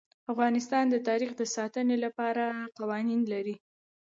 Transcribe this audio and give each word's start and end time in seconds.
افغانستان 0.31 0.85
د 0.89 0.95
تاریخ 1.07 1.31
د 1.37 1.41
ساتنې 1.55 1.97
لپاره 2.05 2.43
قوانین 2.77 3.21
لري. 3.33 3.55